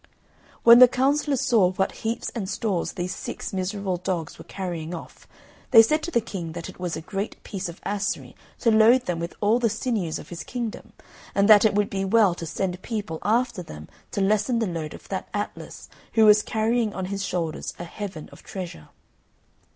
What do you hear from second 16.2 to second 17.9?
was carrying on his shoulders a